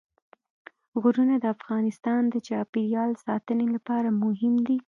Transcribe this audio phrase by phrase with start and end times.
[1.01, 4.77] غرونه د افغانستان د چاپیریال ساتنې لپاره مهم دي.